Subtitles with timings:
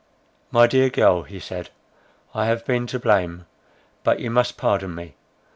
[0.49, 1.69] "My dear girl," he said,
[2.33, 3.45] "I have been to blame;
[4.03, 5.13] but you must pardon me.